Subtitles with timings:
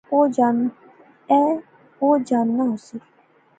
[1.29, 1.55] ایہہ
[2.01, 2.97] او جاننا ہوسی